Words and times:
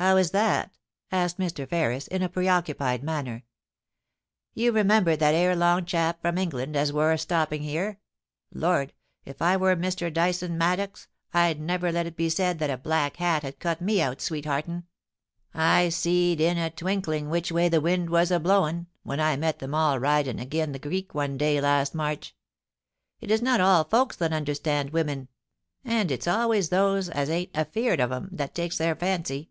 *How 0.00 0.16
is 0.16 0.30
that?* 0.30 0.78
asked 1.10 1.40
Mr. 1.40 1.68
Ferris, 1.68 2.06
in 2.06 2.22
a 2.22 2.28
preoccupied 2.28 3.02
manner. 3.02 3.42
* 4.00 4.24
You 4.54 4.70
remember 4.70 5.16
that 5.16 5.34
'ere 5.34 5.56
long 5.56 5.86
chap 5.86 6.22
from 6.22 6.38
England 6.38 6.76
as 6.76 6.92
wur 6.92 7.10
a 7.10 7.18
stopping 7.18 7.62
here! 7.62 7.98
Lord! 8.54 8.92
if 9.24 9.42
I 9.42 9.56
were 9.56 9.74
Mr. 9.74 10.12
Dyson 10.14 10.56
Maddox 10.56 11.08
I'd 11.34 11.60
never 11.60 11.90
let 11.90 12.06
it 12.06 12.14
be 12.16 12.30
said 12.30 12.60
that 12.60 12.70
a 12.70 12.76
black 12.78 13.16
hat 13.16 13.42
had 13.42 13.58
cut 13.58 13.80
me 13.80 14.00
out 14.00 14.20
sweet 14.20 14.44
heartin'. 14.46 14.84
I 15.52 15.88
seed 15.88 16.40
in 16.40 16.58
a 16.58 16.70
twinkling 16.70 17.28
which 17.28 17.50
way 17.50 17.68
the 17.68 17.80
wind 17.80 18.08
was 18.08 18.30
a 18.30 18.38
blowin', 18.38 18.86
when 19.02 19.18
I 19.18 19.34
met 19.34 19.58
them 19.58 19.74
all 19.74 19.98
ridin' 19.98 20.38
agen 20.38 20.70
the 20.70 20.78
creek 20.78 21.12
one 21.12 21.36
day 21.36 21.60
last 21.60 21.92
March. 21.92 22.36
It 23.20 23.32
is 23.32 23.42
not 23.42 23.60
all 23.60 23.82
folks 23.82 24.14
that 24.18 24.32
understand 24.32 24.90
women; 24.90 25.26
and 25.84 26.12
it's 26.12 26.28
always 26.28 26.68
those 26.68 27.08
as 27.08 27.28
ain't 27.28 27.50
afeard 27.52 27.98
of 27.98 28.12
'em 28.12 28.28
that 28.30 28.54
takes 28.54 28.78
their 28.78 28.94
fancy.' 28.94 29.50